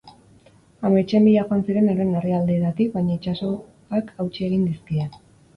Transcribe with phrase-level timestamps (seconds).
[0.87, 5.11] Ametsen bila joan ziren euren herrialdeetatik, baina itsasoak hautsi egin dizkie.